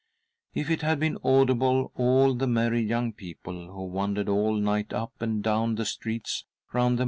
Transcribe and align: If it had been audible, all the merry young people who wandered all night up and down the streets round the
If 0.55 0.71
it 0.71 0.81
had 0.81 0.99
been 0.99 1.19
audible, 1.23 1.91
all 1.93 2.33
the 2.33 2.47
merry 2.47 2.81
young 2.81 3.13
people 3.13 3.71
who 3.71 3.83
wandered 3.85 4.29
all 4.29 4.55
night 4.55 4.93
up 4.93 5.13
and 5.21 5.43
down 5.43 5.75
the 5.75 5.85
streets 5.85 6.43
round 6.73 6.97
the 6.97 6.99